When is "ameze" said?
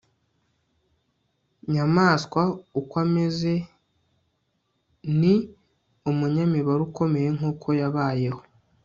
3.05-3.53